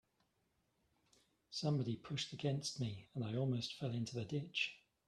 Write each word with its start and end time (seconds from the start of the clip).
Somebody 1.51 1.95
pushed 1.95 2.33
against 2.33 2.79
me, 2.79 3.05
and 3.13 3.23
I 3.23 3.35
almost 3.35 3.75
fell 3.75 3.93
into 3.93 4.15
the 4.15 4.25
ditch. 4.25 4.73